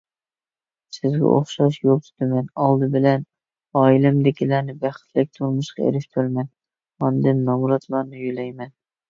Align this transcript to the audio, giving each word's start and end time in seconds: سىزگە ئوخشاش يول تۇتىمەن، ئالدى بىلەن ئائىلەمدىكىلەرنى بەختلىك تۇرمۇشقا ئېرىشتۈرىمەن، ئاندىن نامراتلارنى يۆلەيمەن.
سىزگە 0.95 1.27
ئوخشاش 1.33 1.75
يول 1.87 1.99
تۇتىمەن، 2.05 2.47
ئالدى 2.63 2.89
بىلەن 2.95 3.27
ئائىلەمدىكىلەرنى 3.83 4.75
بەختلىك 4.87 5.31
تۇرمۇشقا 5.39 5.85
ئېرىشتۈرىمەن، 5.91 6.51
ئاندىن 7.05 7.47
نامراتلارنى 7.53 8.25
يۆلەيمەن. 8.27 8.77